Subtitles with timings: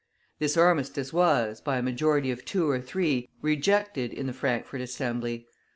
[0.39, 5.45] This armistice was, by a majority of two or three, rejected in the Frankfort Assembly.